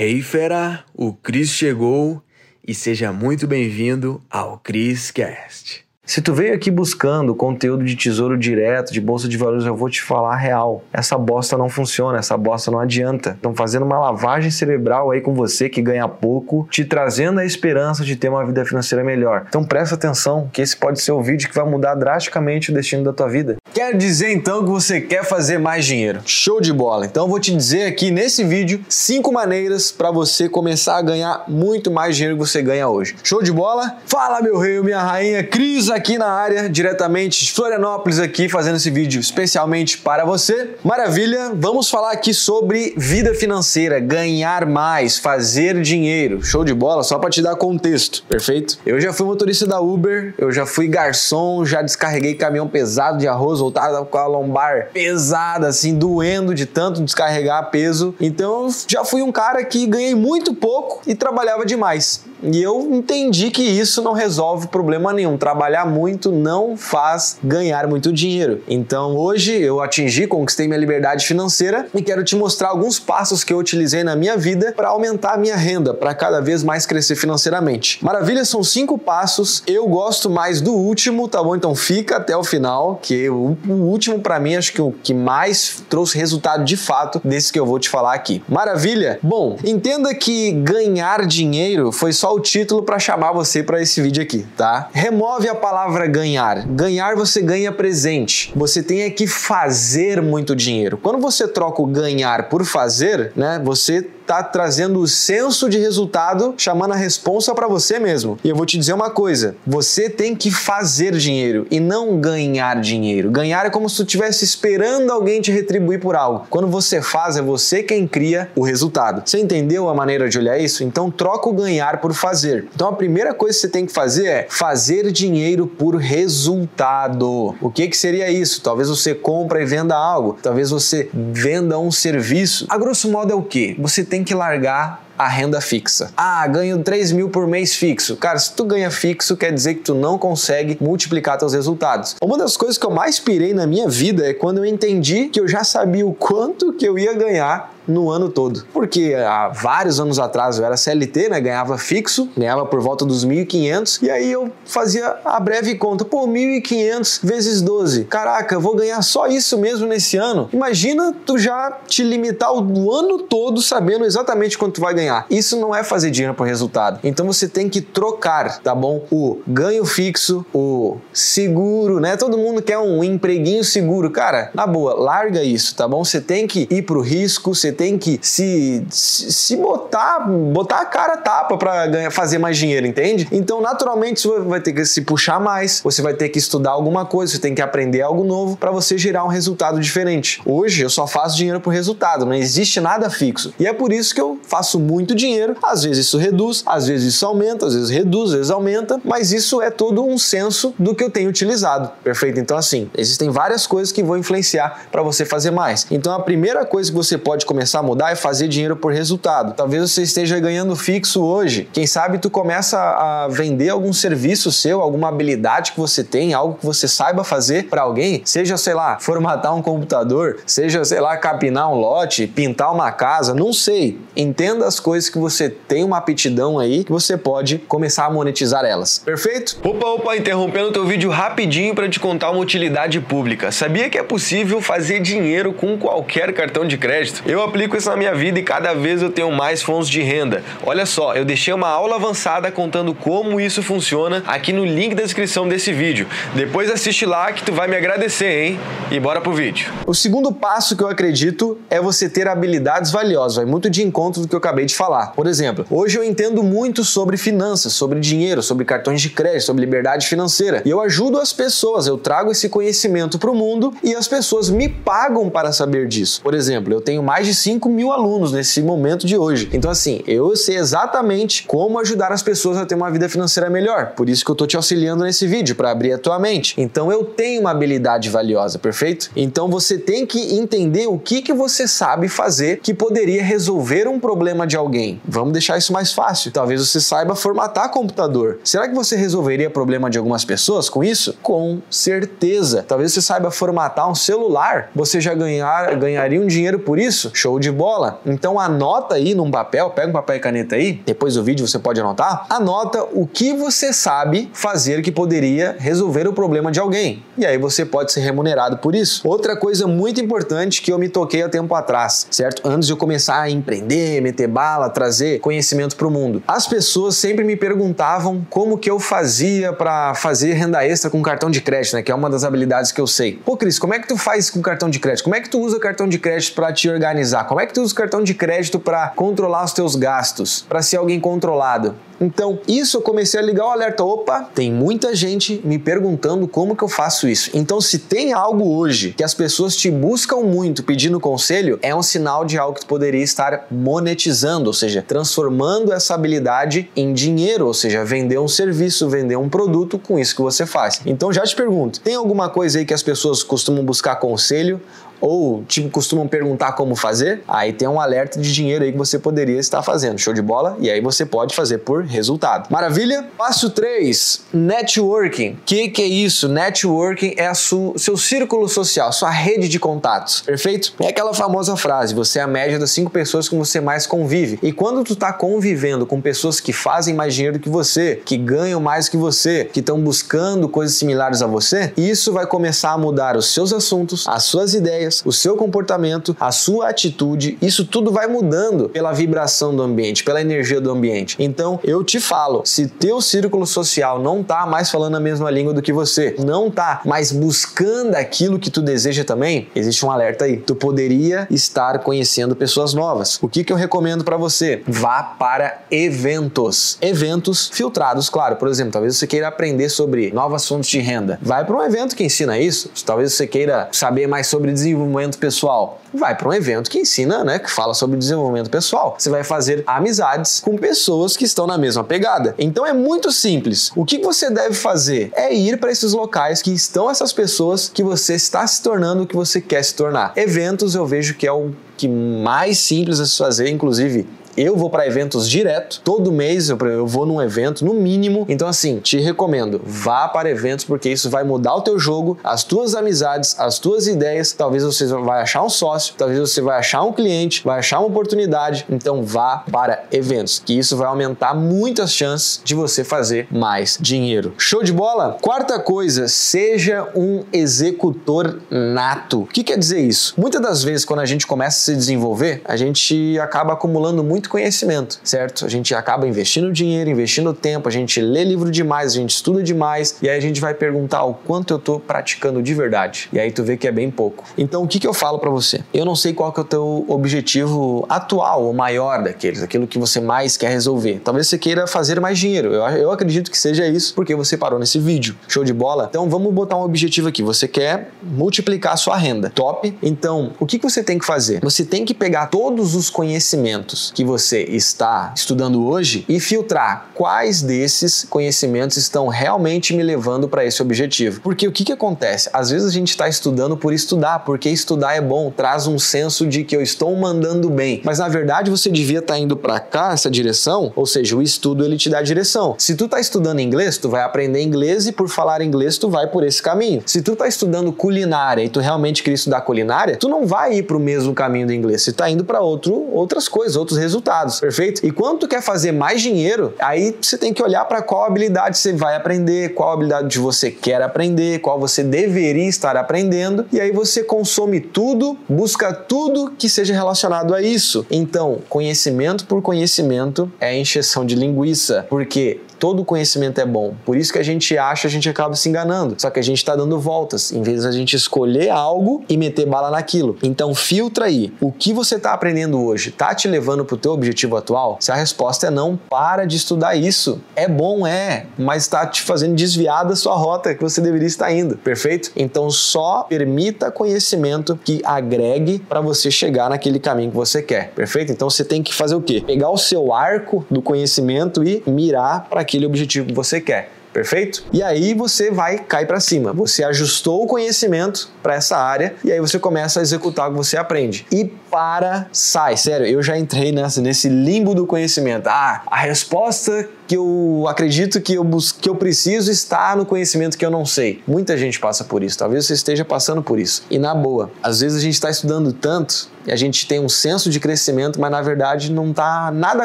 Hey 0.00 0.22
fera, 0.22 0.84
o 0.94 1.12
Cris 1.12 1.50
chegou 1.50 2.22
e 2.64 2.72
seja 2.72 3.12
muito 3.12 3.48
bem-vindo 3.48 4.22
ao 4.30 4.56
Cris 4.56 5.10
Cast. 5.10 5.87
Se 6.08 6.22
tu 6.22 6.32
veio 6.32 6.54
aqui 6.54 6.70
buscando 6.70 7.34
conteúdo 7.34 7.84
de 7.84 7.94
tesouro 7.94 8.38
direto, 8.38 8.94
de 8.94 8.98
bolsa 8.98 9.28
de 9.28 9.36
valores, 9.36 9.66
eu 9.66 9.76
vou 9.76 9.90
te 9.90 10.00
falar 10.00 10.36
real. 10.36 10.82
Essa 10.90 11.18
bosta 11.18 11.54
não 11.58 11.68
funciona, 11.68 12.16
essa 12.18 12.34
bosta 12.34 12.70
não 12.70 12.80
adianta. 12.80 13.32
Estão 13.32 13.54
fazendo 13.54 13.84
uma 13.84 13.98
lavagem 13.98 14.50
cerebral 14.50 15.10
aí 15.10 15.20
com 15.20 15.34
você 15.34 15.68
que 15.68 15.82
ganha 15.82 16.08
pouco, 16.08 16.66
te 16.70 16.82
trazendo 16.82 17.40
a 17.40 17.44
esperança 17.44 18.06
de 18.06 18.16
ter 18.16 18.30
uma 18.30 18.42
vida 18.42 18.64
financeira 18.64 19.04
melhor. 19.04 19.44
Então 19.50 19.62
presta 19.62 19.96
atenção, 19.96 20.48
que 20.50 20.62
esse 20.62 20.74
pode 20.74 20.98
ser 20.98 21.12
o 21.12 21.20
vídeo 21.20 21.46
que 21.46 21.54
vai 21.54 21.68
mudar 21.68 21.94
drasticamente 21.94 22.70
o 22.70 22.74
destino 22.74 23.04
da 23.04 23.12
tua 23.12 23.28
vida. 23.28 23.58
Quer 23.74 23.94
dizer 23.94 24.32
então 24.32 24.64
que 24.64 24.70
você 24.70 25.02
quer 25.02 25.24
fazer 25.26 25.58
mais 25.58 25.84
dinheiro? 25.84 26.20
Show 26.24 26.58
de 26.58 26.72
bola! 26.72 27.04
Então 27.04 27.24
eu 27.24 27.28
vou 27.28 27.38
te 27.38 27.54
dizer 27.54 27.84
aqui 27.84 28.10
nesse 28.10 28.42
vídeo 28.44 28.80
cinco 28.88 29.30
maneiras 29.30 29.92
para 29.92 30.10
você 30.10 30.48
começar 30.48 30.96
a 30.96 31.02
ganhar 31.02 31.44
muito 31.46 31.90
mais 31.90 32.16
dinheiro 32.16 32.38
que 32.38 32.48
você 32.48 32.62
ganha 32.62 32.88
hoje. 32.88 33.14
Show 33.22 33.42
de 33.42 33.52
bola? 33.52 33.98
Fala 34.06 34.40
meu 34.40 34.56
rei, 34.56 34.80
minha 34.80 35.02
rainha, 35.02 35.44
Cris 35.44 35.97
aqui 35.98 36.16
na 36.16 36.28
área, 36.30 36.68
diretamente 36.68 37.44
de 37.44 37.52
Florianópolis 37.52 38.20
aqui, 38.20 38.48
fazendo 38.48 38.76
esse 38.76 38.88
vídeo 38.88 39.20
especialmente 39.20 39.98
para 39.98 40.24
você. 40.24 40.76
Maravilha, 40.84 41.50
vamos 41.54 41.90
falar 41.90 42.12
aqui 42.12 42.32
sobre 42.32 42.94
vida 42.96 43.34
financeira, 43.34 43.98
ganhar 43.98 44.64
mais, 44.64 45.18
fazer 45.18 45.80
dinheiro. 45.82 46.40
Show 46.42 46.64
de 46.64 46.72
bola, 46.72 47.02
só 47.02 47.18
para 47.18 47.30
te 47.30 47.42
dar 47.42 47.56
contexto, 47.56 48.22
perfeito? 48.28 48.78
Eu 48.86 49.00
já 49.00 49.12
fui 49.12 49.26
motorista 49.26 49.66
da 49.66 49.80
Uber, 49.80 50.34
eu 50.38 50.52
já 50.52 50.64
fui 50.64 50.86
garçom, 50.86 51.64
já 51.64 51.82
descarreguei 51.82 52.34
caminhão 52.34 52.68
pesado 52.68 53.18
de 53.18 53.26
arroz, 53.26 53.58
voltado 53.58 54.06
com 54.06 54.18
a 54.18 54.26
lombar 54.26 54.90
pesada, 54.92 55.66
assim, 55.66 55.98
doendo 55.98 56.54
de 56.54 56.64
tanto 56.64 57.02
descarregar 57.02 57.70
peso. 57.70 58.14
Então, 58.20 58.68
já 58.86 59.04
fui 59.04 59.20
um 59.20 59.32
cara 59.32 59.64
que 59.64 59.84
ganhei 59.84 60.14
muito 60.14 60.54
pouco 60.54 61.02
e 61.06 61.14
trabalhava 61.14 61.66
demais. 61.66 62.24
E 62.42 62.62
eu 62.62 62.80
entendi 62.92 63.50
que 63.50 63.62
isso 63.62 64.02
não 64.02 64.12
resolve 64.12 64.68
problema 64.68 65.12
nenhum. 65.12 65.36
Trabalhar 65.36 65.86
muito 65.86 66.30
não 66.30 66.76
faz 66.76 67.38
ganhar 67.42 67.86
muito 67.86 68.12
dinheiro. 68.12 68.62
Então 68.68 69.16
hoje 69.16 69.60
eu 69.60 69.80
atingi, 69.80 70.26
conquistei 70.26 70.66
minha 70.66 70.78
liberdade 70.78 71.26
financeira 71.26 71.86
e 71.94 72.02
quero 72.02 72.24
te 72.24 72.36
mostrar 72.36 72.68
alguns 72.68 72.98
passos 72.98 73.42
que 73.42 73.52
eu 73.52 73.58
utilizei 73.58 74.04
na 74.04 74.14
minha 74.14 74.36
vida 74.36 74.72
para 74.76 74.88
aumentar 74.88 75.34
a 75.34 75.36
minha 75.36 75.56
renda, 75.56 75.92
para 75.94 76.14
cada 76.14 76.40
vez 76.40 76.62
mais 76.62 76.86
crescer 76.86 77.16
financeiramente. 77.16 78.04
Maravilha, 78.04 78.44
são 78.44 78.62
cinco 78.62 78.98
passos. 78.98 79.62
Eu 79.66 79.86
gosto 79.86 80.30
mais 80.30 80.60
do 80.60 80.72
último, 80.72 81.28
tá 81.28 81.42
bom? 81.42 81.56
Então 81.56 81.74
fica 81.74 82.16
até 82.16 82.36
o 82.36 82.44
final, 82.44 82.98
que 83.02 83.28
o, 83.28 83.56
o 83.68 83.72
último 83.72 84.20
para 84.20 84.38
mim 84.38 84.54
acho 84.56 84.72
que 84.72 84.82
o 84.82 84.92
que 84.92 85.14
mais 85.14 85.82
trouxe 85.88 86.16
resultado 86.16 86.64
de 86.64 86.76
fato 86.76 87.20
desse 87.24 87.52
que 87.52 87.58
eu 87.58 87.66
vou 87.66 87.78
te 87.78 87.88
falar 87.88 88.14
aqui. 88.14 88.42
Maravilha? 88.48 89.18
Bom, 89.22 89.56
entenda 89.64 90.14
que 90.14 90.52
ganhar 90.52 91.26
dinheiro 91.26 91.90
foi 91.92 92.12
só 92.12 92.27
o 92.30 92.40
título 92.40 92.82
para 92.82 92.98
chamar 92.98 93.32
você 93.32 93.62
para 93.62 93.80
esse 93.80 94.00
vídeo 94.00 94.22
aqui, 94.22 94.46
tá? 94.56 94.88
Remove 94.92 95.48
a 95.48 95.54
palavra 95.54 96.06
ganhar. 96.06 96.66
Ganhar 96.66 97.14
você 97.16 97.40
ganha 97.40 97.72
presente. 97.72 98.52
Você 98.54 98.82
tem 98.82 99.02
é 99.02 99.10
que 99.10 99.26
fazer 99.26 100.22
muito 100.22 100.54
dinheiro. 100.54 100.98
Quando 100.98 101.20
você 101.20 101.46
troca 101.46 101.82
o 101.82 101.86
ganhar 101.86 102.48
por 102.48 102.64
fazer, 102.64 103.32
né? 103.36 103.60
Você 103.64 104.06
tá 104.28 104.42
trazendo 104.42 105.00
o 105.00 105.08
senso 105.08 105.70
de 105.70 105.78
resultado, 105.78 106.54
chamando 106.58 106.92
a 106.92 106.96
responsa 106.96 107.54
para 107.54 107.66
você 107.66 107.98
mesmo. 107.98 108.38
E 108.44 108.50
eu 108.50 108.54
vou 108.54 108.66
te 108.66 108.78
dizer 108.78 108.92
uma 108.92 109.08
coisa: 109.08 109.56
você 109.66 110.10
tem 110.10 110.36
que 110.36 110.50
fazer 110.50 111.16
dinheiro 111.16 111.66
e 111.70 111.80
não 111.80 112.20
ganhar 112.20 112.80
dinheiro. 112.80 113.30
Ganhar 113.30 113.64
é 113.64 113.70
como 113.70 113.88
se 113.88 113.96
tu 113.96 114.02
estivesse 114.02 114.44
esperando 114.44 115.10
alguém 115.10 115.40
te 115.40 115.50
retribuir 115.50 116.00
por 116.00 116.14
algo. 116.14 116.46
Quando 116.50 116.68
você 116.68 117.00
faz, 117.00 117.38
é 117.38 117.42
você 117.42 117.82
quem 117.82 118.06
cria 118.06 118.50
o 118.54 118.62
resultado. 118.62 119.22
Você 119.24 119.38
entendeu 119.38 119.88
a 119.88 119.94
maneira 119.94 120.28
de 120.28 120.38
olhar 120.38 120.58
isso? 120.58 120.84
Então 120.84 121.10
troca 121.10 121.48
o 121.48 121.52
ganhar 121.52 122.00
por 122.00 122.12
fazer. 122.12 122.68
Então 122.74 122.88
a 122.88 122.92
primeira 122.92 123.32
coisa 123.32 123.54
que 123.54 123.60
você 123.62 123.68
tem 123.68 123.86
que 123.86 123.92
fazer 123.92 124.26
é 124.26 124.46
fazer 124.50 125.10
dinheiro 125.10 125.66
por 125.66 125.96
resultado. 125.96 127.54
O 127.62 127.70
que 127.70 127.88
que 127.88 127.96
seria 127.96 128.30
isso? 128.30 128.60
Talvez 128.60 128.88
você 128.88 129.14
compra 129.14 129.62
e 129.62 129.64
venda 129.64 129.96
algo, 129.96 130.36
talvez 130.42 130.70
você 130.70 131.08
venda 131.14 131.78
um 131.78 131.90
serviço. 131.90 132.66
A 132.68 132.76
grosso 132.76 133.10
modo 133.10 133.32
é 133.32 133.34
o 133.34 133.42
que? 133.42 133.74
Você 133.78 134.04
tem 134.04 134.17
que 134.24 134.34
largar 134.34 135.04
a 135.18 135.26
renda 135.26 135.60
fixa. 135.60 136.12
Ah, 136.16 136.46
ganho 136.46 136.82
3 136.82 137.10
mil 137.12 137.28
por 137.28 137.46
mês 137.48 137.74
fixo. 137.74 138.16
Cara, 138.16 138.38
se 138.38 138.52
tu 138.52 138.64
ganha 138.64 138.90
fixo, 138.90 139.36
quer 139.36 139.52
dizer 139.52 139.74
que 139.74 139.80
tu 139.80 139.94
não 139.94 140.16
consegue 140.16 140.78
multiplicar 140.80 141.36
teus 141.36 141.52
resultados. 141.52 142.14
Uma 142.22 142.38
das 142.38 142.56
coisas 142.56 142.78
que 142.78 142.86
eu 142.86 142.90
mais 142.90 143.18
pirei 143.18 143.52
na 143.52 143.66
minha 143.66 143.88
vida 143.88 144.24
é 144.26 144.32
quando 144.32 144.58
eu 144.58 144.64
entendi 144.64 145.26
que 145.28 145.40
eu 145.40 145.48
já 145.48 145.64
sabia 145.64 146.06
o 146.06 146.14
quanto 146.14 146.72
que 146.72 146.86
eu 146.86 146.96
ia 146.96 147.14
ganhar 147.14 147.74
no 147.88 148.10
ano 148.10 148.28
todo. 148.28 148.64
Porque 148.72 149.14
há 149.14 149.48
vários 149.48 149.98
anos 149.98 150.18
atrás 150.18 150.58
eu 150.58 150.64
era 150.64 150.76
CLT, 150.76 151.30
né? 151.30 151.40
Ganhava 151.40 151.78
fixo, 151.78 152.28
ganhava 152.36 152.66
por 152.66 152.80
volta 152.80 153.04
dos 153.04 153.26
1.500 153.26 154.02
e 154.02 154.10
aí 154.10 154.30
eu 154.30 154.52
fazia 154.64 155.16
a 155.24 155.40
breve 155.40 155.74
conta, 155.76 156.04
pô, 156.04 156.28
1.500 156.28 157.20
vezes 157.22 157.62
12. 157.62 158.04
Caraca, 158.04 158.58
vou 158.58 158.76
ganhar 158.76 159.00
só 159.02 159.26
isso 159.26 159.56
mesmo 159.58 159.86
nesse 159.86 160.16
ano. 160.16 160.48
Imagina 160.52 161.14
tu 161.24 161.38
já 161.38 161.78
te 161.86 162.02
limitar 162.02 162.52
o 162.52 162.92
ano 162.92 163.18
todo 163.18 163.62
sabendo 163.62 164.04
exatamente 164.04 164.58
quanto 164.58 164.74
tu 164.74 164.80
vai 164.80 164.94
ganhar. 164.94 165.26
Isso 165.30 165.58
não 165.58 165.74
é 165.74 165.82
fazer 165.82 166.10
dinheiro 166.10 166.34
por 166.34 166.46
resultado. 166.46 167.00
Então 167.02 167.26
você 167.26 167.48
tem 167.48 167.68
que 167.68 167.80
trocar, 167.80 168.58
tá 168.60 168.74
bom? 168.74 169.06
O 169.10 169.38
ganho 169.46 169.84
fixo, 169.84 170.44
o 170.52 170.98
seguro, 171.12 172.00
né? 172.00 172.16
Todo 172.16 172.36
mundo 172.36 172.60
quer 172.60 172.78
um 172.78 173.02
empreguinho 173.02 173.64
seguro. 173.64 174.10
Cara, 174.10 174.50
na 174.54 174.66
boa, 174.66 174.94
larga 174.94 175.42
isso, 175.42 175.74
tá 175.74 175.86
bom? 175.86 176.04
Você 176.04 176.20
tem 176.20 176.46
que 176.46 176.66
ir 176.70 176.82
pro 176.82 177.00
risco, 177.00 177.54
você 177.54 177.72
tem 177.78 177.96
que 177.96 178.18
se, 178.20 178.84
se, 178.90 179.56
botar, 179.56 180.26
botar 180.28 180.80
a 180.80 180.84
cara 180.84 181.14
a 181.14 181.16
tapa 181.16 181.56
para 181.56 181.86
ganhar, 181.86 182.10
fazer 182.10 182.36
mais 182.36 182.58
dinheiro, 182.58 182.84
entende? 182.84 183.28
Então, 183.30 183.60
naturalmente, 183.60 184.20
você 184.20 184.40
vai 184.40 184.60
ter 184.60 184.72
que 184.72 184.84
se 184.84 185.02
puxar 185.02 185.40
mais, 185.40 185.80
você 185.82 186.02
vai 186.02 186.12
ter 186.12 186.28
que 186.28 186.40
estudar 186.40 186.72
alguma 186.72 187.06
coisa, 187.06 187.32
você 187.32 187.38
tem 187.38 187.54
que 187.54 187.62
aprender 187.62 188.02
algo 188.02 188.24
novo 188.24 188.56
para 188.56 188.72
você 188.72 188.98
gerar 188.98 189.24
um 189.24 189.28
resultado 189.28 189.78
diferente. 189.78 190.42
Hoje 190.44 190.82
eu 190.82 190.90
só 190.90 191.06
faço 191.06 191.36
dinheiro 191.36 191.60
por 191.60 191.70
resultado, 191.70 192.26
não 192.26 192.34
existe 192.34 192.80
nada 192.80 193.08
fixo. 193.08 193.54
E 193.60 193.66
é 193.66 193.72
por 193.72 193.92
isso 193.92 194.12
que 194.12 194.20
eu 194.20 194.40
faço 194.42 194.80
muito 194.80 195.14
dinheiro. 195.14 195.54
Às 195.62 195.84
vezes 195.84 196.06
isso 196.06 196.18
reduz, 196.18 196.64
às 196.66 196.88
vezes 196.88 197.14
isso 197.14 197.24
aumenta, 197.24 197.66
às 197.66 197.74
vezes 197.74 197.90
reduz, 197.90 198.30
às 198.30 198.36
vezes 198.36 198.50
aumenta, 198.50 199.00
mas 199.04 199.30
isso 199.30 199.62
é 199.62 199.70
todo 199.70 200.04
um 200.04 200.18
senso 200.18 200.74
do 200.76 200.96
que 200.96 201.04
eu 201.04 201.10
tenho 201.10 201.30
utilizado. 201.30 201.92
Perfeito? 202.02 202.40
Então, 202.40 202.56
assim, 202.56 202.90
existem 202.98 203.30
várias 203.30 203.68
coisas 203.68 203.92
que 203.92 204.02
vão 204.02 204.16
influenciar 204.16 204.88
para 204.90 205.00
você 205.00 205.24
fazer 205.24 205.52
mais. 205.52 205.86
Então, 205.92 206.12
a 206.12 206.20
primeira 206.20 206.66
coisa 206.66 206.90
que 206.90 206.96
você 206.96 207.16
pode 207.16 207.46
começar 207.46 207.67
começar 207.68 207.80
a 207.80 207.82
mudar 207.82 208.12
é 208.12 208.14
fazer 208.14 208.48
dinheiro 208.48 208.76
por 208.76 208.92
resultado. 208.92 209.52
Talvez 209.54 209.90
você 209.90 210.02
esteja 210.02 210.40
ganhando 210.40 210.74
fixo 210.74 211.22
hoje. 211.22 211.68
Quem 211.70 211.86
sabe 211.86 212.16
tu 212.16 212.30
começa 212.30 212.78
a 212.78 213.28
vender 213.28 213.68
algum 213.68 213.92
serviço 213.92 214.50
seu, 214.50 214.80
alguma 214.80 215.08
habilidade 215.08 215.72
que 215.72 215.80
você 215.80 216.02
tem, 216.02 216.32
algo 216.32 216.54
que 216.54 216.64
você 216.64 216.88
saiba 216.88 217.22
fazer 217.22 217.64
para 217.64 217.82
alguém, 217.82 218.22
seja, 218.24 218.56
sei 218.56 218.72
lá, 218.72 218.98
formatar 218.98 219.54
um 219.54 219.60
computador, 219.60 220.38
seja, 220.46 220.82
sei 220.82 221.00
lá, 221.00 221.14
capinar 221.18 221.70
um 221.70 221.74
lote, 221.74 222.26
pintar 222.26 222.72
uma 222.72 222.90
casa, 222.90 223.34
não 223.34 223.52
sei. 223.52 223.98
Entenda 224.16 224.66
as 224.66 224.80
coisas 224.80 225.10
que 225.10 225.18
você 225.18 225.50
tem 225.50 225.84
uma 225.84 225.98
aptidão 225.98 226.58
aí 226.58 226.84
que 226.84 226.92
você 226.92 227.18
pode 227.18 227.58
começar 227.58 228.06
a 228.06 228.10
monetizar 228.10 228.64
elas. 228.64 229.02
Perfeito? 229.04 229.58
Opa, 229.62 229.86
opa, 229.88 230.16
interrompendo 230.16 230.72
teu 230.72 230.86
vídeo 230.86 231.10
rapidinho 231.10 231.74
para 231.74 231.88
te 231.88 232.00
contar 232.00 232.30
uma 232.30 232.40
utilidade 232.40 232.98
pública. 233.00 233.52
Sabia 233.52 233.90
que 233.90 233.98
é 233.98 234.02
possível 234.02 234.62
fazer 234.62 235.00
dinheiro 235.00 235.52
com 235.52 235.76
qualquer 235.76 236.32
cartão 236.32 236.66
de 236.66 236.78
crédito? 236.78 237.22
Eu 237.26 237.42
aplico 237.48 237.76
isso 237.76 237.88
na 237.88 237.96
minha 237.96 238.14
vida 238.14 238.38
e 238.38 238.42
cada 238.42 238.74
vez 238.74 239.02
eu 239.02 239.10
tenho 239.10 239.30
mais 239.32 239.62
fontes 239.62 239.88
de 239.88 240.00
renda. 240.02 240.42
Olha 240.62 240.86
só, 240.86 241.14
eu 241.14 241.24
deixei 241.24 241.52
uma 241.52 241.68
aula 241.68 241.96
avançada 241.96 242.50
contando 242.52 242.94
como 242.94 243.40
isso 243.40 243.62
funciona 243.62 244.22
aqui 244.26 244.52
no 244.52 244.64
link 244.64 244.94
da 244.94 245.02
descrição 245.02 245.48
desse 245.48 245.72
vídeo. 245.72 246.06
Depois 246.34 246.70
assiste 246.70 247.04
lá 247.06 247.32
que 247.32 247.42
tu 247.42 247.52
vai 247.52 247.66
me 247.66 247.76
agradecer, 247.76 248.44
hein? 248.44 248.60
E 248.90 249.00
bora 249.00 249.20
pro 249.20 249.32
vídeo. 249.32 249.70
O 249.86 249.94
segundo 249.94 250.32
passo 250.32 250.76
que 250.76 250.82
eu 250.82 250.88
acredito 250.88 251.58
é 251.70 251.80
você 251.80 252.08
ter 252.08 252.28
habilidades 252.28 252.90
valiosas, 252.90 253.36
vai 253.36 253.44
muito 253.44 253.68
de 253.68 253.82
encontro 253.82 254.22
do 254.22 254.28
que 254.28 254.34
eu 254.34 254.38
acabei 254.38 254.66
de 254.66 254.74
falar. 254.74 255.12
Por 255.12 255.26
exemplo, 255.26 255.66
hoje 255.70 255.98
eu 255.98 256.04
entendo 256.04 256.42
muito 256.42 256.84
sobre 256.84 257.16
finanças, 257.16 257.72
sobre 257.72 257.98
dinheiro, 258.00 258.42
sobre 258.42 258.64
cartões 258.64 259.00
de 259.00 259.10
crédito, 259.10 259.44
sobre 259.44 259.64
liberdade 259.64 260.06
financeira. 260.06 260.62
E 260.64 260.70
eu 260.70 260.80
ajudo 260.80 261.18
as 261.18 261.32
pessoas, 261.32 261.86
eu 261.86 261.98
trago 261.98 262.30
esse 262.30 262.48
conhecimento 262.48 263.18
para 263.18 263.30
o 263.30 263.34
mundo 263.34 263.74
e 263.82 263.94
as 263.94 264.06
pessoas 264.06 264.50
me 264.50 264.68
pagam 264.68 265.28
para 265.30 265.52
saber 265.52 265.86
disso. 265.86 266.20
Por 266.22 266.34
exemplo, 266.34 266.72
eu 266.72 266.80
tenho 266.80 267.02
mais 267.02 267.26
de 267.26 267.34
5 267.38 267.68
mil 267.68 267.92
alunos 267.92 268.32
nesse 268.32 268.62
momento 268.62 269.06
de 269.06 269.16
hoje. 269.16 269.48
Então, 269.52 269.70
assim, 269.70 270.02
eu 270.06 270.34
sei 270.36 270.56
exatamente 270.56 271.44
como 271.46 271.78
ajudar 271.78 272.12
as 272.12 272.22
pessoas 272.22 272.58
a 272.58 272.66
ter 272.66 272.74
uma 272.74 272.90
vida 272.90 273.08
financeira 273.08 273.48
melhor. 273.48 273.92
Por 273.96 274.08
isso 274.08 274.24
que 274.24 274.30
eu 274.30 274.34
tô 274.34 274.46
te 274.46 274.56
auxiliando 274.56 275.04
nesse 275.04 275.26
vídeo, 275.26 275.56
para 275.56 275.70
abrir 275.70 275.92
a 275.92 275.98
tua 275.98 276.18
mente. 276.18 276.54
Então, 276.58 276.90
eu 276.90 277.04
tenho 277.04 277.40
uma 277.40 277.50
habilidade 277.50 278.10
valiosa, 278.10 278.58
perfeito? 278.58 279.10
Então, 279.16 279.48
você 279.48 279.78
tem 279.78 280.06
que 280.06 280.36
entender 280.36 280.86
o 280.86 280.98
que, 280.98 281.22
que 281.22 281.32
você 281.32 281.66
sabe 281.66 282.08
fazer 282.08 282.60
que 282.60 282.74
poderia 282.74 283.22
resolver 283.22 283.88
um 283.88 284.00
problema 284.00 284.46
de 284.46 284.56
alguém. 284.56 285.00
Vamos 285.06 285.32
deixar 285.32 285.58
isso 285.58 285.72
mais 285.72 285.92
fácil. 285.92 286.32
Talvez 286.32 286.66
você 286.66 286.80
saiba 286.80 287.14
formatar 287.14 287.70
computador. 287.70 288.38
Será 288.44 288.68
que 288.68 288.74
você 288.74 288.96
resolveria 288.96 289.50
problema 289.50 289.90
de 289.90 289.98
algumas 289.98 290.24
pessoas 290.24 290.68
com 290.68 290.82
isso? 290.82 291.16
Com 291.22 291.60
certeza. 291.70 292.64
Talvez 292.66 292.92
você 292.92 293.02
saiba 293.02 293.30
formatar 293.30 293.90
um 293.90 293.94
celular. 293.94 294.70
Você 294.74 295.00
já 295.00 295.14
ganhar, 295.14 295.76
ganharia 295.76 296.20
um 296.20 296.26
dinheiro 296.26 296.58
por 296.58 296.78
isso? 296.78 297.10
Show 297.14 297.27
Show 297.28 297.38
de 297.38 297.52
bola. 297.52 298.00
Então 298.06 298.40
anota 298.40 298.94
aí 298.94 299.14
num 299.14 299.30
papel, 299.30 299.68
pega 299.68 299.88
um 299.88 299.92
papel 299.92 300.16
e 300.16 300.18
caneta 300.18 300.56
aí, 300.56 300.80
depois 300.86 301.12
do 301.12 301.22
vídeo 301.22 301.46
você 301.46 301.58
pode 301.58 301.78
anotar. 301.78 302.24
Anota 302.30 302.86
o 302.94 303.06
que 303.06 303.34
você 303.34 303.70
sabe 303.70 304.30
fazer 304.32 304.80
que 304.80 304.90
poderia 304.90 305.54
resolver 305.58 306.08
o 306.08 306.12
problema 306.14 306.50
de 306.50 306.58
alguém. 306.58 307.04
E 307.18 307.26
aí 307.26 307.36
você 307.36 307.66
pode 307.66 307.92
ser 307.92 308.00
remunerado 308.00 308.56
por 308.58 308.74
isso. 308.74 309.06
Outra 309.06 309.36
coisa 309.36 309.66
muito 309.66 310.00
importante 310.00 310.62
que 310.62 310.72
eu 310.72 310.78
me 310.78 310.88
toquei 310.88 311.22
há 311.22 311.28
tempo 311.28 311.54
atrás, 311.54 312.06
certo? 312.10 312.40
Antes 312.48 312.66
de 312.66 312.72
eu 312.72 312.78
começar 312.78 313.20
a 313.20 313.28
empreender, 313.28 314.00
meter 314.00 314.26
bala, 314.26 314.70
trazer 314.70 315.20
conhecimento 315.20 315.76
para 315.76 315.86
o 315.86 315.90
mundo. 315.90 316.22
As 316.26 316.46
pessoas 316.46 316.96
sempre 316.96 317.24
me 317.24 317.36
perguntavam 317.36 318.26
como 318.30 318.56
que 318.56 318.70
eu 318.70 318.80
fazia 318.80 319.52
para 319.52 319.94
fazer 319.94 320.32
renda 320.32 320.64
extra 320.66 320.88
com 320.88 321.02
cartão 321.02 321.30
de 321.30 321.42
crédito, 321.42 321.76
né? 321.76 321.82
Que 321.82 321.92
é 321.92 321.94
uma 321.94 322.08
das 322.08 322.24
habilidades 322.24 322.72
que 322.72 322.80
eu 322.80 322.86
sei. 322.86 323.20
Pô, 323.22 323.36
Cris, 323.36 323.58
como 323.58 323.74
é 323.74 323.78
que 323.78 323.86
tu 323.86 323.98
faz 323.98 324.30
com 324.30 324.40
cartão 324.40 324.70
de 324.70 324.78
crédito? 324.78 325.04
Como 325.04 325.14
é 325.14 325.20
que 325.20 325.28
tu 325.28 325.38
usa 325.38 325.60
cartão 325.60 325.86
de 325.86 325.98
crédito 325.98 326.34
para 326.34 326.50
te 326.54 326.70
organizar? 326.70 327.17
Como 327.24 327.40
é 327.40 327.46
que 327.46 327.54
tu 327.54 327.62
usa 327.62 327.72
o 327.72 327.76
cartão 327.76 328.02
de 328.02 328.14
crédito 328.14 328.58
para 328.58 328.88
controlar 328.88 329.44
os 329.44 329.52
teus 329.52 329.74
gastos? 329.74 330.44
Para 330.48 330.62
ser 330.62 330.76
alguém 330.76 331.00
controlado? 331.00 331.74
Então, 332.00 332.38
isso 332.46 332.76
eu 332.76 332.82
comecei 332.82 333.18
a 333.18 333.22
ligar 333.22 333.46
o 333.46 333.50
alerta. 333.50 333.82
Opa, 333.82 334.22
tem 334.22 334.52
muita 334.52 334.94
gente 334.94 335.40
me 335.44 335.58
perguntando 335.58 336.28
como 336.28 336.54
que 336.54 336.62
eu 336.62 336.68
faço 336.68 337.08
isso. 337.08 337.30
Então, 337.34 337.60
se 337.60 337.80
tem 337.80 338.12
algo 338.12 338.56
hoje 338.56 338.94
que 338.96 339.02
as 339.02 339.14
pessoas 339.14 339.56
te 339.56 339.70
buscam 339.70 340.18
muito 340.18 340.62
pedindo 340.62 341.00
conselho, 341.00 341.58
é 341.60 341.74
um 341.74 341.82
sinal 341.82 342.24
de 342.24 342.38
algo 342.38 342.54
que 342.54 342.60
tu 342.60 342.66
poderia 342.66 343.02
estar 343.02 343.46
monetizando, 343.50 344.46
ou 344.46 344.54
seja, 344.54 344.80
transformando 344.80 345.72
essa 345.72 345.94
habilidade 345.94 346.70
em 346.76 346.92
dinheiro, 346.92 347.46
ou 347.46 347.54
seja, 347.54 347.84
vender 347.84 348.18
um 348.18 348.28
serviço, 348.28 348.88
vender 348.88 349.16
um 349.16 349.28
produto 349.28 349.78
com 349.78 349.98
isso 349.98 350.14
que 350.14 350.22
você 350.22 350.46
faz. 350.46 350.80
Então, 350.86 351.12
já 351.12 351.22
te 351.24 351.34
pergunto, 351.34 351.80
tem 351.80 351.96
alguma 351.96 352.28
coisa 352.28 352.60
aí 352.60 352.64
que 352.64 352.74
as 352.74 352.82
pessoas 352.82 353.24
costumam 353.24 353.64
buscar 353.64 353.96
conselho? 353.96 354.60
Ou 355.00 355.44
tipo 355.44 355.70
costumam 355.70 356.08
perguntar 356.08 356.52
como 356.52 356.74
fazer, 356.74 357.22
aí 357.26 357.52
tem 357.52 357.68
um 357.68 357.80
alerta 357.80 358.20
de 358.20 358.32
dinheiro 358.32 358.64
aí 358.64 358.72
que 358.72 358.78
você 358.78 358.98
poderia 358.98 359.38
estar 359.38 359.62
fazendo. 359.62 359.98
Show 359.98 360.14
de 360.14 360.22
bola? 360.22 360.56
E 360.60 360.70
aí 360.70 360.80
você 360.80 361.04
pode 361.04 361.34
fazer 361.34 361.58
por 361.58 361.84
resultado. 361.84 362.48
Maravilha? 362.50 363.06
Passo 363.16 363.50
3, 363.50 364.22
networking. 364.32 365.32
O 365.32 365.38
que, 365.44 365.68
que 365.68 365.82
é 365.82 365.86
isso? 365.86 366.28
Networking 366.28 367.14
é 367.16 367.32
su, 367.34 367.74
seu 367.76 367.96
círculo 367.96 368.48
social, 368.48 368.92
sua 368.92 369.10
rede 369.10 369.48
de 369.48 369.58
contatos. 369.58 370.22
Perfeito? 370.22 370.72
É 370.80 370.88
aquela 370.88 371.14
famosa 371.14 371.56
frase: 371.56 371.94
você 371.94 372.18
é 372.18 372.22
a 372.22 372.26
média 372.26 372.58
das 372.58 372.70
cinco 372.70 372.90
pessoas 372.90 373.28
com 373.28 373.38
você 373.38 373.60
mais 373.60 373.86
convive. 373.86 374.38
E 374.42 374.52
quando 374.52 374.82
tu 374.84 374.96
tá 374.96 375.12
convivendo 375.12 375.86
com 375.86 376.00
pessoas 376.00 376.40
que 376.40 376.52
fazem 376.52 376.94
mais 376.94 377.14
dinheiro 377.14 377.38
que 377.38 377.48
você, 377.48 378.00
que 378.04 378.16
ganham 378.16 378.60
mais 378.60 378.88
que 378.88 378.96
você, 378.96 379.44
que 379.44 379.60
estão 379.60 379.80
buscando 379.80 380.48
coisas 380.48 380.76
similares 380.76 381.22
a 381.22 381.26
você, 381.26 381.72
isso 381.76 382.12
vai 382.12 382.26
começar 382.26 382.72
a 382.72 382.78
mudar 382.78 383.16
os 383.16 383.32
seus 383.32 383.52
assuntos, 383.52 384.06
as 384.08 384.24
suas 384.24 384.54
ideias 384.54 384.87
o 385.04 385.12
seu 385.12 385.36
comportamento, 385.36 386.16
a 386.18 386.32
sua 386.32 386.68
atitude, 386.68 387.38
isso 387.40 387.64
tudo 387.64 387.92
vai 387.92 388.06
mudando 388.06 388.68
pela 388.68 388.92
vibração 388.92 389.54
do 389.54 389.62
ambiente, 389.62 390.04
pela 390.04 390.20
energia 390.20 390.60
do 390.60 390.70
ambiente. 390.70 391.16
Então, 391.18 391.60
eu 391.62 391.84
te 391.84 392.00
falo, 392.00 392.42
se 392.44 392.66
teu 392.66 393.00
círculo 393.00 393.46
social 393.46 394.00
não 394.00 394.22
tá 394.22 394.46
mais 394.46 394.70
falando 394.70 394.96
a 394.96 395.00
mesma 395.00 395.30
língua 395.30 395.52
do 395.52 395.62
que 395.62 395.72
você, 395.72 396.14
não 396.18 396.50
tá 396.50 396.80
mais 396.84 397.12
buscando 397.12 397.94
aquilo 397.94 398.38
que 398.38 398.50
tu 398.50 398.60
deseja 398.60 399.04
também, 399.04 399.48
existe 399.54 399.84
um 399.84 399.90
alerta 399.90 400.24
aí. 400.24 400.38
Tu 400.38 400.54
poderia 400.54 401.26
estar 401.30 401.78
conhecendo 401.80 402.34
pessoas 402.36 402.74
novas. 402.74 403.18
O 403.22 403.28
que 403.28 403.44
que 403.44 403.52
eu 403.52 403.56
recomendo 403.56 404.04
para 404.04 404.16
você? 404.16 404.62
Vá 404.66 405.02
para 405.02 405.62
eventos. 405.70 406.78
Eventos 406.80 407.50
filtrados, 407.52 408.08
claro. 408.08 408.36
Por 408.36 408.48
exemplo, 408.48 408.72
talvez 408.72 408.96
você 408.96 409.06
queira 409.06 409.28
aprender 409.28 409.68
sobre 409.68 410.10
novas 410.12 410.46
fontes 410.46 410.70
de 410.70 410.80
renda. 410.80 411.18
Vai 411.22 411.44
para 411.44 411.56
um 411.56 411.62
evento 411.62 411.96
que 411.96 412.04
ensina 412.04 412.38
isso. 412.38 412.70
Talvez 412.84 413.12
você 413.12 413.26
queira 413.26 413.68
saber 413.72 414.06
mais 414.06 414.26
sobre 414.26 414.52
desenvolvimento 414.52 414.77
desenvolvimento 414.78 415.18
pessoal? 415.18 415.80
Vai 415.92 416.16
para 416.16 416.28
um 416.28 416.32
evento 416.32 416.70
que 416.70 416.78
ensina, 416.78 417.24
né, 417.24 417.38
que 417.38 417.50
fala 417.50 417.74
sobre 417.74 417.96
desenvolvimento 417.96 418.50
pessoal. 418.50 418.96
Você 418.98 419.10
vai 419.10 419.24
fazer 419.24 419.64
amizades 419.66 420.40
com 420.40 420.56
pessoas 420.56 421.16
que 421.16 421.24
estão 421.24 421.46
na 421.46 421.58
mesma 421.58 421.82
pegada. 421.82 422.34
Então 422.38 422.66
é 422.66 422.72
muito 422.72 423.10
simples. 423.10 423.70
O 423.74 423.84
que 423.84 423.98
você 423.98 424.30
deve 424.30 424.54
fazer 424.54 425.10
é 425.14 425.34
ir 425.34 425.58
para 425.58 425.70
esses 425.70 425.92
locais 425.92 426.42
que 426.42 426.52
estão 426.52 426.90
essas 426.90 427.12
pessoas 427.12 427.68
que 427.68 427.82
você 427.82 428.14
está 428.14 428.46
se 428.46 428.62
tornando 428.62 429.02
o 429.02 429.06
que 429.06 429.16
você 429.16 429.40
quer 429.40 429.62
se 429.62 429.74
tornar. 429.74 430.12
Eventos 430.16 430.74
eu 430.74 430.86
vejo 430.86 431.14
que 431.14 431.26
é 431.26 431.32
o 431.32 431.52
que 431.76 431.88
mais 431.88 432.58
simples 432.58 433.00
a 433.00 433.06
se 433.06 433.16
fazer, 433.16 433.48
inclusive 433.48 434.06
eu 434.38 434.56
vou 434.56 434.70
para 434.70 434.86
eventos 434.86 435.28
direto, 435.28 435.80
todo 435.82 436.12
mês 436.12 436.48
eu, 436.48 436.86
vou 436.86 437.04
num 437.04 437.20
evento, 437.20 437.64
no 437.64 437.74
mínimo. 437.74 438.24
Então, 438.28 438.46
assim, 438.46 438.78
te 438.78 438.98
recomendo, 438.98 439.60
vá 439.64 440.06
para 440.08 440.30
eventos, 440.30 440.64
porque 440.64 440.88
isso 440.88 441.10
vai 441.10 441.24
mudar 441.24 441.56
o 441.56 441.60
teu 441.60 441.78
jogo, 441.78 442.18
as 442.22 442.44
tuas 442.44 442.74
amizades, 442.74 443.34
as 443.38 443.58
tuas 443.58 443.88
ideias. 443.88 444.32
Talvez 444.32 444.62
você 444.62 444.86
vai 444.86 445.22
achar 445.22 445.42
um 445.42 445.50
sócio, 445.50 445.94
talvez 445.98 446.20
você 446.20 446.40
vai 446.40 446.58
achar 446.58 446.82
um 446.82 446.92
cliente, 446.92 447.42
vai 447.44 447.58
achar 447.58 447.80
uma 447.80 447.88
oportunidade. 447.88 448.64
Então, 448.70 449.02
vá 449.02 449.44
para 449.50 449.84
eventos, 449.90 450.40
que 450.44 450.56
isso 450.56 450.76
vai 450.76 450.86
aumentar 450.86 451.34
muitas 451.34 451.92
chances 451.92 452.40
de 452.44 452.54
você 452.54 452.84
fazer 452.84 453.26
mais 453.30 453.76
dinheiro. 453.80 454.34
Show 454.38 454.62
de 454.62 454.72
bola? 454.72 455.16
Quarta 455.20 455.58
coisa, 455.58 456.06
seja 456.06 456.88
um 456.94 457.24
executor 457.32 458.40
nato. 458.50 459.22
O 459.22 459.26
que 459.26 459.42
quer 459.42 459.58
dizer 459.58 459.80
isso? 459.80 460.14
Muitas 460.16 460.40
das 460.40 460.62
vezes, 460.62 460.84
quando 460.84 461.00
a 461.00 461.06
gente 461.06 461.26
começa 461.26 461.58
a 461.58 461.60
se 461.60 461.74
desenvolver, 461.74 462.40
a 462.44 462.56
gente 462.56 463.18
acaba 463.18 463.54
acumulando 463.54 464.04
muito 464.04 464.27
muito 464.28 464.30
conhecimento, 464.30 465.00
certo? 465.02 465.44
A 465.44 465.48
gente 465.48 465.74
acaba 465.74 466.06
investindo 466.06 466.52
dinheiro, 466.52 466.90
investindo 466.90 467.32
tempo, 467.32 467.68
a 467.68 467.72
gente 467.72 468.00
lê 468.00 468.22
livro 468.22 468.50
demais, 468.50 468.92
a 468.92 468.96
gente 468.96 469.10
estuda 469.10 469.42
demais 469.42 469.96
e 470.02 470.08
aí 470.08 470.16
a 470.16 470.20
gente 470.20 470.40
vai 470.40 470.54
perguntar 470.54 471.04
o 471.04 471.14
quanto 471.14 471.54
eu 471.54 471.58
tô 471.58 471.80
praticando 471.80 472.42
de 472.42 472.54
verdade. 472.54 473.08
E 473.12 473.18
aí 473.18 473.32
tu 473.32 473.42
vê 473.42 473.56
que 473.56 473.66
é 473.66 473.72
bem 473.72 473.90
pouco. 473.90 474.24
Então 474.36 474.62
o 474.62 474.68
que, 474.68 474.78
que 474.78 474.86
eu 474.86 474.94
falo 474.94 475.18
para 475.18 475.30
você? 475.30 475.60
Eu 475.72 475.84
não 475.84 475.96
sei 475.96 476.12
qual 476.12 476.32
que 476.32 476.40
é 476.40 476.42
o 476.42 476.46
teu 476.46 476.84
objetivo 476.88 477.86
atual 477.88 478.44
ou 478.44 478.52
maior 478.52 479.02
daqueles, 479.02 479.42
aquilo 479.42 479.66
que 479.66 479.78
você 479.78 480.00
mais 480.00 480.36
quer 480.36 480.50
resolver. 480.50 481.00
Talvez 481.02 481.26
você 481.26 481.38
queira 481.38 481.66
fazer 481.66 482.00
mais 482.00 482.18
dinheiro. 482.18 482.52
Eu, 482.52 482.62
eu 482.76 482.92
acredito 482.92 483.30
que 483.30 483.38
seja 483.38 483.66
isso 483.66 483.94
porque 483.94 484.14
você 484.14 484.36
parou 484.36 484.58
nesse 484.58 484.78
vídeo. 484.78 485.16
Show 485.26 485.44
de 485.44 485.52
bola? 485.52 485.86
Então 485.88 486.08
vamos 486.08 486.32
botar 486.32 486.56
um 486.56 486.62
objetivo 486.62 487.08
aqui. 487.08 487.22
Você 487.22 487.48
quer 487.48 487.90
multiplicar 488.02 488.74
a 488.74 488.76
sua 488.76 488.96
renda. 488.96 489.30
Top? 489.34 489.76
Então, 489.82 490.32
o 490.38 490.46
que, 490.46 490.58
que 490.58 490.68
você 490.68 490.82
tem 490.82 490.98
que 490.98 491.06
fazer? 491.06 491.40
Você 491.42 491.64
tem 491.64 491.84
que 491.84 491.94
pegar 491.94 492.26
todos 492.26 492.74
os 492.74 492.90
conhecimentos 492.90 493.92
que 493.94 494.04
você 494.04 494.17
você 494.18 494.42
está 494.42 495.12
estudando 495.14 495.64
hoje 495.64 496.04
e 496.08 496.18
filtrar 496.18 496.88
quais 496.92 497.40
desses 497.40 498.04
conhecimentos 498.10 498.76
estão 498.76 499.06
realmente 499.06 499.72
me 499.72 499.82
levando 499.82 500.28
para 500.28 500.44
esse 500.44 500.60
objetivo. 500.60 501.20
Porque 501.20 501.46
o 501.46 501.52
que, 501.52 501.64
que 501.64 501.72
acontece? 501.72 502.28
Às 502.32 502.50
vezes 502.50 502.66
a 502.66 502.72
gente 502.72 502.90
está 502.90 503.08
estudando 503.08 503.56
por 503.56 503.72
estudar, 503.72 504.18
porque 504.24 504.50
estudar 504.50 504.94
é 504.94 505.00
bom, 505.00 505.30
traz 505.30 505.68
um 505.68 505.78
senso 505.78 506.26
de 506.26 506.42
que 506.42 506.56
eu 506.56 506.60
estou 506.60 506.96
mandando 506.96 507.48
bem. 507.48 507.80
Mas 507.84 508.00
na 508.00 508.08
verdade 508.08 508.50
você 508.50 508.68
devia 508.68 508.98
estar 508.98 509.14
tá 509.14 509.20
indo 509.20 509.36
para 509.36 509.60
cá, 509.60 509.92
essa 509.92 510.10
direção, 510.10 510.72
ou 510.74 510.84
seja, 510.84 511.16
o 511.16 511.22
estudo 511.22 511.64
ele 511.64 511.76
te 511.76 511.88
dá 511.88 512.02
direção. 512.02 512.56
Se 512.58 512.74
tu 512.74 512.86
está 512.86 512.98
estudando 512.98 513.38
inglês, 513.38 513.78
tu 513.78 513.88
vai 513.88 514.02
aprender 514.02 514.42
inglês 514.42 514.88
e 514.88 514.92
por 514.92 515.08
falar 515.08 515.42
inglês 515.42 515.78
tu 515.78 515.88
vai 515.88 516.08
por 516.08 516.24
esse 516.24 516.42
caminho. 516.42 516.82
Se 516.86 517.02
tu 517.02 517.12
está 517.12 517.28
estudando 517.28 517.72
culinária 517.72 518.42
e 518.42 518.48
tu 518.48 518.58
realmente 518.58 519.04
quer 519.04 519.12
estudar 519.12 519.42
culinária, 519.42 519.96
tu 519.96 520.08
não 520.08 520.26
vai 520.26 520.54
ir 520.54 520.64
para 520.64 520.76
o 520.76 520.80
mesmo 520.80 521.14
caminho 521.14 521.46
do 521.46 521.52
inglês, 521.52 521.82
você 521.82 521.90
está 521.90 522.10
indo 522.10 522.24
para 522.24 522.40
outro 522.40 522.88
outras 522.92 523.28
coisas, 523.28 523.54
outros 523.54 523.78
resultados 523.78 523.97
resultados, 523.98 524.40
perfeito? 524.40 524.86
E 524.86 524.90
quando 524.90 525.20
tu 525.20 525.28
quer 525.28 525.42
fazer 525.42 525.72
mais 525.72 526.00
dinheiro, 526.00 526.54
aí 526.58 526.96
você 527.00 527.18
tem 527.18 527.32
que 527.32 527.42
olhar 527.42 527.64
para 527.64 527.82
qual 527.82 528.04
habilidade 528.04 528.58
você 528.58 528.72
vai 528.72 528.96
aprender, 528.96 529.54
qual 529.54 529.72
habilidade 529.72 530.18
você 530.18 530.50
quer 530.50 530.80
aprender, 530.80 531.40
qual 531.40 531.58
você 531.58 531.82
deveria 531.82 532.48
estar 532.48 532.76
aprendendo, 532.76 533.46
e 533.52 533.60
aí 533.60 533.70
você 533.70 534.02
consome 534.02 534.60
tudo, 534.60 535.18
busca 535.28 535.72
tudo 535.72 536.32
que 536.38 536.48
seja 536.48 536.72
relacionado 536.72 537.34
a 537.34 537.42
isso. 537.42 537.86
Então, 537.90 538.40
conhecimento 538.48 539.26
por 539.26 539.42
conhecimento 539.42 540.30
é 540.40 540.56
encheção 540.56 541.04
de 541.04 541.14
linguiça, 541.14 541.86
porque 541.88 542.40
todo 542.58 542.84
conhecimento 542.84 543.40
é 543.40 543.46
bom. 543.46 543.74
Por 543.84 543.96
isso 543.96 544.12
que 544.12 544.18
a 544.18 544.22
gente 544.22 544.56
acha, 544.56 544.88
a 544.88 544.90
gente 544.90 545.08
acaba 545.08 545.34
se 545.34 545.48
enganando. 545.48 545.94
Só 545.98 546.10
que 546.10 546.18
a 546.18 546.22
gente 546.22 546.38
está 546.38 546.56
dando 546.56 546.78
voltas, 546.78 547.32
em 547.32 547.42
vez 547.42 547.62
de 547.62 547.68
a 547.68 547.72
gente 547.72 547.94
escolher 547.96 548.50
algo 548.50 549.04
e 549.08 549.16
meter 549.16 549.46
bala 549.46 549.70
naquilo. 549.70 550.16
Então 550.22 550.54
filtra 550.54 551.06
aí. 551.06 551.32
O 551.40 551.52
que 551.52 551.72
você 551.72 551.96
está 551.96 552.12
aprendendo 552.12 552.62
hoje 552.62 552.90
está 552.90 553.14
te 553.14 553.28
levando 553.28 553.64
para 553.64 553.74
o 553.74 553.78
teu 553.78 553.92
objetivo 553.92 554.36
atual? 554.36 554.76
Se 554.80 554.90
a 554.90 554.94
resposta 554.94 555.46
é 555.46 555.50
não, 555.50 555.78
para 555.88 556.24
de 556.24 556.36
estudar 556.36 556.74
isso. 556.74 557.20
É 557.34 557.48
bom, 557.48 557.86
é, 557.86 558.26
mas 558.36 558.62
está 558.62 558.86
te 558.86 559.02
fazendo 559.02 559.34
desviar 559.34 559.84
da 559.84 559.96
sua 559.96 560.14
rota 560.14 560.54
que 560.54 560.62
você 560.62 560.80
deveria 560.80 561.06
estar 561.06 561.32
indo. 561.32 561.56
Perfeito? 561.56 562.10
Então 562.16 562.50
só 562.50 563.04
permita 563.04 563.70
conhecimento 563.70 564.58
que 564.64 564.80
agregue 564.84 565.58
para 565.58 565.80
você 565.80 566.10
chegar 566.10 566.50
naquele 566.50 566.78
caminho 566.78 567.10
que 567.10 567.16
você 567.16 567.42
quer. 567.42 567.70
Perfeito? 567.72 568.12
Então 568.12 568.28
você 568.28 568.44
tem 568.44 568.62
que 568.62 568.74
fazer 568.74 568.94
o 568.94 569.00
quê? 569.00 569.22
Pegar 569.24 569.50
o 569.50 569.58
seu 569.58 569.92
arco 569.92 570.44
do 570.50 570.60
conhecimento 570.62 571.42
e 571.44 571.62
mirar 571.66 572.26
para 572.28 572.44
aquele 572.48 572.64
objetivo 572.64 573.06
que 573.06 573.14
você 573.14 573.40
quer. 573.40 573.70
Perfeito? 573.92 574.44
E 574.52 574.62
aí 574.62 574.94
você 574.94 575.30
vai 575.30 575.58
cair 575.58 575.86
para 575.86 575.98
cima. 575.98 576.32
Você 576.32 576.62
ajustou 576.62 577.24
o 577.24 577.26
conhecimento 577.26 578.10
para 578.22 578.34
essa 578.34 578.56
área 578.56 578.94
e 579.02 579.10
aí 579.10 579.18
você 579.18 579.38
começa 579.38 579.80
a 579.80 579.82
executar 579.82 580.28
o 580.28 580.32
que 580.32 580.36
você 580.36 580.56
aprende. 580.56 581.06
E 581.10 581.24
para, 581.24 582.06
sai. 582.12 582.56
Sério, 582.56 582.86
eu 582.86 583.02
já 583.02 583.18
entrei 583.18 583.50
nessa, 583.50 583.80
nesse 583.80 584.08
limbo 584.08 584.54
do 584.54 584.66
conhecimento. 584.66 585.26
Ah, 585.28 585.62
a 585.66 585.78
resposta 585.78 586.68
que 586.86 586.96
eu 586.96 587.46
acredito 587.48 588.00
que 588.00 588.14
eu, 588.14 588.26
que 588.60 588.68
eu 588.68 588.74
preciso 588.74 589.30
está 589.30 589.74
no 589.74 589.84
conhecimento 589.84 590.36
que 590.36 590.44
eu 590.44 590.50
não 590.50 590.64
sei. 590.64 591.02
Muita 591.06 591.36
gente 591.36 591.58
passa 591.58 591.82
por 591.82 592.02
isso. 592.02 592.18
Talvez 592.18 592.46
você 592.46 592.54
esteja 592.54 592.84
passando 592.84 593.22
por 593.22 593.38
isso. 593.38 593.64
E 593.70 593.78
na 593.78 593.94
boa, 593.94 594.30
às 594.42 594.60
vezes 594.60 594.78
a 594.78 594.82
gente 594.82 594.94
está 594.94 595.10
estudando 595.10 595.52
tanto 595.52 596.08
e 596.28 596.32
a 596.32 596.36
gente 596.36 596.66
tem 596.66 596.78
um 596.78 596.88
senso 596.88 597.30
de 597.30 597.40
crescimento, 597.40 597.98
mas 597.98 598.10
na 598.10 598.20
verdade 598.20 598.70
não 598.70 598.92
tá 598.92 599.30
nada 599.32 599.64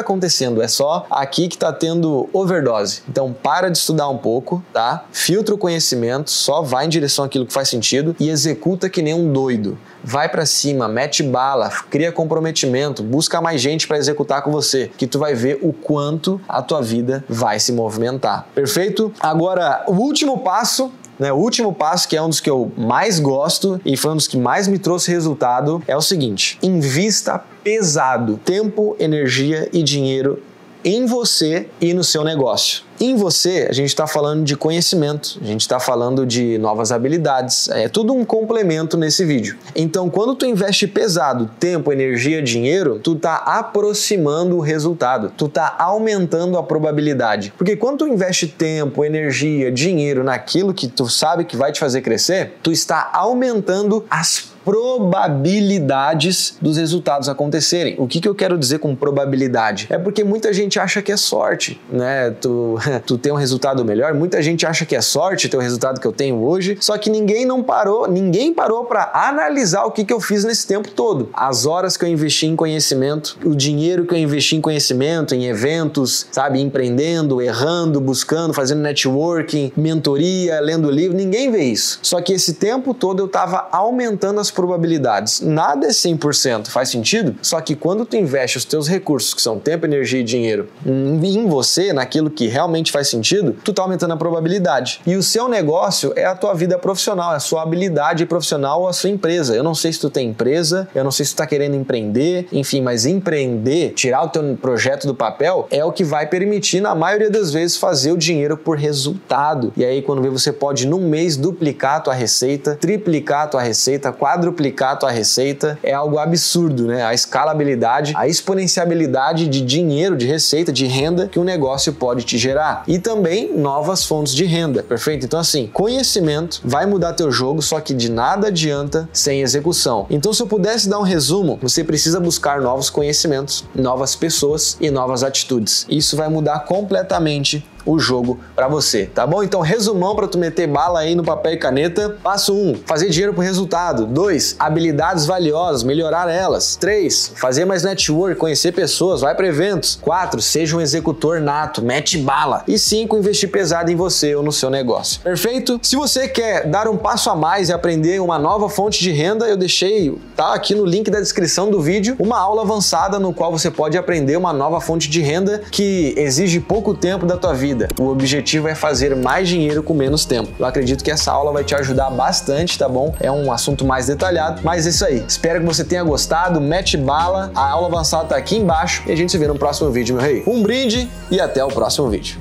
acontecendo, 0.00 0.62
é 0.62 0.68
só 0.68 1.06
aqui 1.10 1.46
que 1.46 1.58
tá 1.58 1.72
tendo 1.72 2.28
overdose. 2.32 3.02
Então 3.08 3.32
para 3.32 3.68
de 3.70 3.76
estudar 3.76 4.08
um 4.08 4.16
pouco, 4.16 4.64
tá? 4.72 5.04
Filtra 5.12 5.54
o 5.54 5.58
conhecimento, 5.58 6.30
só 6.30 6.62
vai 6.62 6.86
em 6.86 6.88
direção 6.88 7.24
àquilo 7.24 7.46
que 7.46 7.52
faz 7.52 7.68
sentido 7.68 8.16
e 8.18 8.30
executa 8.30 8.88
que 8.88 9.02
nem 9.02 9.12
um 9.12 9.30
doido. 9.30 9.78
Vai 10.02 10.28
para 10.28 10.46
cima, 10.46 10.88
mete 10.88 11.22
bala, 11.22 11.70
cria 11.90 12.10
comprometimento, 12.10 13.02
busca 13.02 13.40
mais 13.40 13.60
gente 13.60 13.86
para 13.86 13.98
executar 13.98 14.42
com 14.42 14.50
você, 14.50 14.90
que 14.96 15.06
tu 15.06 15.18
vai 15.18 15.34
ver 15.34 15.58
o 15.62 15.72
quanto 15.72 16.40
a 16.48 16.62
tua 16.62 16.80
vida 16.80 17.24
vai 17.28 17.58
se 17.58 17.72
movimentar. 17.72 18.46
Perfeito? 18.54 19.12
Agora, 19.20 19.84
o 19.86 19.92
último 19.92 20.38
passo 20.38 20.90
né, 21.18 21.32
o 21.32 21.36
último 21.36 21.72
passo, 21.72 22.08
que 22.08 22.16
é 22.16 22.22
um 22.22 22.28
dos 22.28 22.40
que 22.40 22.50
eu 22.50 22.70
mais 22.76 23.18
gosto 23.18 23.80
e 23.84 23.96
foi 23.96 24.12
um 24.12 24.16
dos 24.16 24.28
que 24.28 24.36
mais 24.36 24.68
me 24.68 24.78
trouxe 24.78 25.10
resultado, 25.10 25.82
é 25.86 25.96
o 25.96 26.02
seguinte: 26.02 26.58
invista 26.62 27.42
pesado 27.62 28.38
tempo, 28.44 28.96
energia 28.98 29.68
e 29.72 29.82
dinheiro 29.82 30.42
em 30.84 31.06
você 31.06 31.68
e 31.80 31.94
no 31.94 32.04
seu 32.04 32.22
negócio. 32.22 32.83
Em 33.00 33.16
você, 33.16 33.66
a 33.68 33.72
gente 33.72 33.88
está 33.88 34.06
falando 34.06 34.44
de 34.44 34.56
conhecimento, 34.56 35.38
a 35.42 35.44
gente 35.44 35.62
está 35.62 35.80
falando 35.80 36.24
de 36.24 36.58
novas 36.58 36.92
habilidades, 36.92 37.68
é 37.68 37.88
tudo 37.88 38.12
um 38.12 38.24
complemento 38.24 38.96
nesse 38.96 39.24
vídeo. 39.24 39.58
Então, 39.74 40.08
quando 40.08 40.34
tu 40.36 40.46
investe 40.46 40.86
pesado, 40.86 41.50
tempo, 41.58 41.92
energia, 41.92 42.40
dinheiro, 42.40 43.00
tu 43.00 43.16
tá 43.16 43.36
aproximando 43.36 44.56
o 44.56 44.60
resultado, 44.60 45.32
tu 45.36 45.48
tá 45.48 45.74
aumentando 45.78 46.56
a 46.56 46.62
probabilidade. 46.62 47.52
Porque 47.58 47.76
quando 47.76 47.98
tu 47.98 48.06
investe 48.06 48.46
tempo, 48.46 49.04
energia, 49.04 49.72
dinheiro 49.72 50.22
naquilo 50.22 50.72
que 50.72 50.86
tu 50.86 51.08
sabe 51.08 51.44
que 51.44 51.56
vai 51.56 51.72
te 51.72 51.80
fazer 51.80 52.00
crescer, 52.00 52.54
tu 52.62 52.70
está 52.70 53.10
aumentando 53.12 54.04
as 54.08 54.53
probabilidades 54.64 56.56
dos 56.60 56.76
resultados 56.76 57.28
acontecerem. 57.28 57.96
O 57.98 58.06
que, 58.06 58.20
que 58.20 58.28
eu 58.28 58.34
quero 58.34 58.58
dizer 58.58 58.78
com 58.78 58.94
probabilidade? 58.96 59.86
É 59.90 59.98
porque 59.98 60.24
muita 60.24 60.52
gente 60.52 60.78
acha 60.78 61.02
que 61.02 61.12
é 61.12 61.16
sorte, 61.16 61.80
né? 61.90 62.30
Tu, 62.30 62.76
tu 63.06 63.18
tem 63.18 63.32
um 63.32 63.36
resultado 63.36 63.84
melhor, 63.84 64.14
muita 64.14 64.42
gente 64.42 64.66
acha 64.66 64.86
que 64.86 64.96
é 64.96 65.00
sorte 65.00 65.48
ter 65.48 65.56
o 65.56 65.60
resultado 65.60 66.00
que 66.00 66.06
eu 66.06 66.12
tenho 66.12 66.42
hoje, 66.42 66.76
só 66.80 66.96
que 66.96 67.10
ninguém 67.10 67.44
não 67.44 67.62
parou, 67.62 68.08
ninguém 68.08 68.52
parou 68.52 68.84
para 68.84 69.10
analisar 69.14 69.84
o 69.84 69.90
que, 69.90 70.04
que 70.04 70.12
eu 70.12 70.20
fiz 70.20 70.44
nesse 70.44 70.66
tempo 70.66 70.90
todo. 70.90 71.28
As 71.32 71.66
horas 71.66 71.96
que 71.96 72.04
eu 72.04 72.08
investi 72.08 72.46
em 72.46 72.56
conhecimento, 72.56 73.38
o 73.44 73.54
dinheiro 73.54 74.06
que 74.06 74.14
eu 74.14 74.18
investi 74.18 74.56
em 74.56 74.60
conhecimento, 74.60 75.34
em 75.34 75.44
eventos, 75.44 76.26
sabe, 76.30 76.60
empreendendo, 76.60 77.42
errando, 77.42 78.00
buscando, 78.00 78.54
fazendo 78.54 78.80
networking, 78.80 79.72
mentoria, 79.76 80.60
lendo 80.60 80.90
livro, 80.90 81.16
ninguém 81.16 81.50
vê 81.50 81.64
isso. 81.64 81.98
Só 82.02 82.20
que 82.20 82.32
esse 82.32 82.54
tempo 82.54 82.94
todo 82.94 83.20
eu 83.20 83.26
estava 83.26 83.68
aumentando 83.70 84.40
as 84.40 84.50
probabilidades. 84.54 85.40
Nada 85.40 85.86
é 85.86 85.90
100%, 85.90 86.68
faz 86.68 86.88
sentido? 86.88 87.34
Só 87.42 87.60
que 87.60 87.74
quando 87.74 88.06
tu 88.06 88.16
investe 88.16 88.56
os 88.56 88.64
teus 88.64 88.88
recursos, 88.88 89.34
que 89.34 89.42
são 89.42 89.58
tempo, 89.58 89.86
energia 89.86 90.20
e 90.20 90.24
dinheiro, 90.24 90.68
em 90.86 91.46
você, 91.46 91.92
naquilo 91.92 92.30
que 92.30 92.46
realmente 92.46 92.92
faz 92.92 93.08
sentido, 93.08 93.56
tu 93.64 93.72
tá 93.72 93.82
aumentando 93.82 94.14
a 94.14 94.16
probabilidade. 94.16 95.00
E 95.06 95.16
o 95.16 95.22
seu 95.22 95.48
negócio 95.48 96.12
é 96.16 96.24
a 96.24 96.34
tua 96.34 96.54
vida 96.54 96.78
profissional, 96.78 97.32
é 97.32 97.36
a 97.36 97.40
sua 97.40 97.62
habilidade 97.62 98.24
profissional 98.26 98.82
ou 98.82 98.88
a 98.88 98.92
sua 98.92 99.10
empresa. 99.10 99.54
Eu 99.54 99.62
não 99.62 99.74
sei 99.74 99.92
se 99.92 100.00
tu 100.00 100.08
tem 100.08 100.30
empresa, 100.30 100.88
eu 100.94 101.04
não 101.04 101.10
sei 101.10 101.26
se 101.26 101.34
tu 101.34 101.38
tá 101.38 101.46
querendo 101.46 101.74
empreender, 101.74 102.46
enfim, 102.52 102.80
mas 102.80 103.06
empreender, 103.06 103.92
tirar 103.94 104.22
o 104.22 104.28
teu 104.28 104.56
projeto 104.60 105.06
do 105.06 105.14
papel, 105.14 105.66
é 105.70 105.84
o 105.84 105.92
que 105.92 106.04
vai 106.04 106.26
permitir, 106.26 106.80
na 106.80 106.94
maioria 106.94 107.30
das 107.30 107.52
vezes, 107.52 107.76
fazer 107.76 108.12
o 108.12 108.16
dinheiro 108.16 108.56
por 108.56 108.78
resultado. 108.78 109.72
E 109.76 109.84
aí, 109.84 110.02
quando 110.02 110.22
vê, 110.22 110.28
você 110.28 110.52
pode, 110.52 110.86
num 110.86 111.08
mês, 111.08 111.36
duplicar 111.36 111.96
a 111.96 112.00
tua 112.00 112.14
receita, 112.14 112.76
triplicar 112.80 113.42
a 113.42 113.46
tua 113.46 113.62
receita, 113.62 114.12
quadruplicar 114.12 114.43
quadruplicar 114.44 114.92
a 114.92 114.96
tua 114.96 115.10
receita 115.10 115.78
é 115.82 115.92
algo 115.92 116.18
absurdo, 116.18 116.86
né? 116.86 117.04
A 117.04 117.14
escalabilidade, 117.14 118.12
a 118.16 118.28
exponenciabilidade 118.28 119.48
de 119.48 119.60
dinheiro, 119.60 120.16
de 120.16 120.26
receita, 120.26 120.72
de 120.72 120.86
renda 120.86 121.28
que 121.28 121.38
um 121.38 121.44
negócio 121.44 121.92
pode 121.92 122.24
te 122.24 122.36
gerar. 122.36 122.84
E 122.86 122.98
também 122.98 123.56
novas 123.56 124.04
fontes 124.04 124.34
de 124.34 124.44
renda, 124.44 124.82
perfeito? 124.82 125.24
Então, 125.24 125.40
assim, 125.40 125.68
conhecimento 125.72 126.60
vai 126.64 126.84
mudar 126.86 127.14
teu 127.14 127.30
jogo, 127.30 127.62
só 127.62 127.80
que 127.80 127.94
de 127.94 128.10
nada 128.10 128.48
adianta 128.48 129.08
sem 129.12 129.40
execução. 129.40 130.06
Então, 130.10 130.32
se 130.32 130.42
eu 130.42 130.46
pudesse 130.46 130.88
dar 130.88 130.98
um 130.98 131.02
resumo, 131.02 131.58
você 131.60 131.82
precisa 131.82 132.20
buscar 132.20 132.60
novos 132.60 132.90
conhecimentos, 132.90 133.64
novas 133.74 134.14
pessoas 134.14 134.76
e 134.80 134.90
novas 134.90 135.22
atitudes. 135.22 135.86
Isso 135.88 136.16
vai 136.16 136.28
mudar 136.28 136.60
completamente 136.60 137.64
o 137.84 137.98
jogo 137.98 138.38
para 138.54 138.68
você, 138.68 139.06
tá 139.06 139.26
bom? 139.26 139.42
Então, 139.42 139.60
resumão 139.60 140.14
para 140.14 140.26
tu 140.26 140.38
meter 140.38 140.66
bala 140.66 141.00
aí 141.00 141.14
no 141.14 141.22
papel 141.22 141.52
e 141.52 141.56
caneta. 141.56 142.16
Passo 142.22 142.54
1, 142.54 142.70
um, 142.70 142.74
fazer 142.86 143.08
dinheiro 143.10 143.34
por 143.34 143.42
resultado. 143.42 144.06
2, 144.06 144.56
habilidades 144.58 145.26
valiosas, 145.26 145.82
melhorar 145.82 146.28
elas. 146.28 146.76
3, 146.76 147.32
fazer 147.36 147.64
mais 147.64 147.82
network, 147.82 148.36
conhecer 148.36 148.72
pessoas, 148.72 149.20
vai 149.20 149.34
para 149.34 149.46
eventos. 149.46 149.98
4, 150.00 150.40
seja 150.40 150.76
um 150.76 150.80
executor 150.80 151.40
nato, 151.40 151.82
mete 151.82 152.18
bala. 152.18 152.64
E 152.66 152.78
5, 152.78 153.16
investir 153.16 153.50
pesado 153.50 153.90
em 153.90 153.96
você 153.96 154.34
ou 154.34 154.42
no 154.42 154.52
seu 154.52 154.70
negócio. 154.70 155.20
Perfeito? 155.20 155.78
Se 155.82 155.96
você 155.96 156.28
quer 156.28 156.66
dar 156.66 156.88
um 156.88 156.96
passo 156.96 157.30
a 157.30 157.36
mais 157.36 157.68
e 157.68 157.72
aprender 157.72 158.20
uma 158.20 158.38
nova 158.38 158.68
fonte 158.68 159.00
de 159.00 159.10
renda, 159.10 159.46
eu 159.46 159.56
deixei, 159.56 160.16
tá 160.36 160.54
aqui 160.54 160.74
no 160.74 160.84
link 160.84 161.10
da 161.10 161.20
descrição 161.20 161.70
do 161.70 161.80
vídeo, 161.80 162.16
uma 162.18 162.38
aula 162.38 162.62
avançada 162.62 163.18
no 163.18 163.32
qual 163.32 163.52
você 163.52 163.70
pode 163.70 163.96
aprender 163.96 164.36
uma 164.36 164.52
nova 164.52 164.80
fonte 164.80 165.08
de 165.08 165.20
renda 165.20 165.62
que 165.70 166.14
exige 166.16 166.60
pouco 166.60 166.94
tempo 166.94 167.26
da 167.26 167.36
tua 167.36 167.52
vida 167.52 167.73
vida. 167.74 167.88
O 167.98 168.08
objetivo 168.08 168.68
é 168.68 168.74
fazer 168.74 169.14
mais 169.16 169.48
dinheiro 169.48 169.82
com 169.82 169.92
menos 169.92 170.24
tempo. 170.24 170.50
Eu 170.58 170.64
acredito 170.64 171.02
que 171.02 171.10
essa 171.10 171.32
aula 171.32 171.52
vai 171.52 171.64
te 171.64 171.74
ajudar 171.74 172.10
bastante, 172.10 172.78
tá 172.78 172.88
bom? 172.88 173.14
É 173.20 173.30
um 173.30 173.52
assunto 173.52 173.84
mais 173.84 174.06
detalhado, 174.06 174.60
mas 174.62 174.86
é 174.86 174.90
isso 174.90 175.04
aí. 175.04 175.24
Espero 175.26 175.60
que 175.60 175.66
você 175.66 175.84
tenha 175.84 176.02
gostado. 176.02 176.60
Mete 176.60 176.96
bala. 176.96 177.50
A 177.54 177.68
aula 177.70 177.88
avançada 177.88 178.24
tá 178.26 178.36
aqui 178.36 178.56
embaixo 178.56 179.02
e 179.06 179.12
a 179.12 179.16
gente 179.16 179.32
se 179.32 179.38
vê 179.38 179.46
no 179.46 179.58
próximo 179.58 179.90
vídeo, 179.90 180.14
meu 180.14 180.24
rei. 180.24 180.42
Um 180.46 180.62
brinde 180.62 181.10
e 181.30 181.40
até 181.40 181.64
o 181.64 181.68
próximo 181.68 182.08
vídeo. 182.08 182.38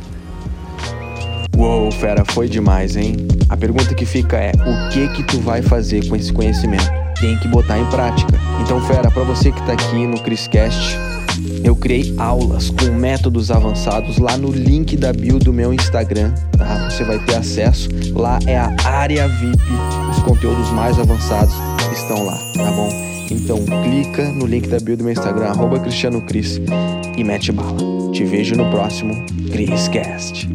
Uou, 1.57 1.91
fera, 1.91 2.23
foi 2.31 2.47
demais, 2.47 2.95
hein? 2.95 3.15
A 3.49 3.57
pergunta 3.57 3.93
que 3.93 4.05
fica 4.05 4.37
é: 4.37 4.51
o 4.51 4.89
que 4.89 5.07
que 5.09 5.23
tu 5.23 5.39
vai 5.39 5.61
fazer 5.61 6.07
com 6.07 6.15
esse 6.15 6.31
conhecimento? 6.31 6.91
Tem 7.19 7.37
que 7.39 7.47
botar 7.47 7.77
em 7.77 7.85
prática. 7.85 8.33
Então, 8.61 8.81
fera, 8.81 9.09
para 9.09 9.23
você 9.23 9.51
que 9.51 9.65
tá 9.65 9.73
aqui 9.73 10.07
no 10.07 10.19
Criscast, 10.19 10.97
eu 11.63 11.75
criei 11.75 12.13
aulas 12.17 12.69
com 12.69 12.85
métodos 12.93 13.51
avançados 13.51 14.17
lá 14.17 14.37
no 14.37 14.51
link 14.51 14.95
da 14.97 15.11
bio 15.13 15.39
do 15.39 15.53
meu 15.53 15.73
Instagram, 15.73 16.33
tá? 16.57 16.89
Você 16.89 17.03
vai 17.03 17.19
ter 17.19 17.35
acesso. 17.35 17.89
Lá 18.13 18.39
é 18.45 18.57
a 18.57 18.73
área 18.83 19.27
VIP, 19.27 19.63
os 20.11 20.23
conteúdos 20.23 20.69
mais 20.71 20.99
avançados 20.99 21.53
estão 21.91 22.25
lá, 22.25 22.37
tá 22.55 22.71
bom? 22.71 22.89
Então 23.31 23.59
clica 23.83 24.29
no 24.29 24.45
link 24.45 24.67
da 24.67 24.79
bio 24.79 24.97
do 24.97 25.03
meu 25.03 25.13
Instagram, 25.13 25.47
arroba 25.47 25.79
Cristiano 25.79 26.21
Cris, 26.21 26.61
e 27.17 27.23
mete 27.23 27.51
bala. 27.51 27.77
Te 28.11 28.23
vejo 28.23 28.55
no 28.55 28.69
próximo 28.69 29.13
Criscast. 29.51 30.47